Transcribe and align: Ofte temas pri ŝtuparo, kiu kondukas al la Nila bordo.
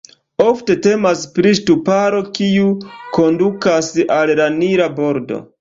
Ofte 0.43 0.75
temas 0.85 1.21
pri 1.35 1.51
ŝtuparo, 1.59 2.23
kiu 2.39 2.71
kondukas 3.19 3.93
al 4.21 4.37
la 4.41 4.53
Nila 4.59 4.93
bordo. 5.01 5.43